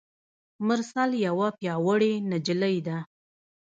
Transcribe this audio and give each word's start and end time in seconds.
مرسل 0.67 1.11
یوه 1.27 1.47
پیاوړي 1.59 2.13
نجلۍ 2.29 2.77
ده. 2.87 2.97